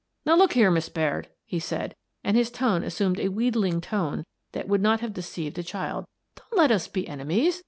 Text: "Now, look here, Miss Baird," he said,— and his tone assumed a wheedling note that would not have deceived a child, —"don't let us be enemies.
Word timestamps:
"Now, 0.25 0.33
look 0.35 0.53
here, 0.53 0.71
Miss 0.71 0.89
Baird," 0.89 1.27
he 1.45 1.59
said,— 1.59 1.95
and 2.23 2.35
his 2.35 2.49
tone 2.49 2.81
assumed 2.83 3.19
a 3.19 3.27
wheedling 3.29 3.83
note 3.91 4.25
that 4.53 4.67
would 4.67 4.81
not 4.81 4.99
have 5.01 5.13
deceived 5.13 5.59
a 5.59 5.63
child, 5.63 6.07
—"don't 6.35 6.57
let 6.57 6.71
us 6.71 6.87
be 6.87 7.07
enemies. 7.07 7.59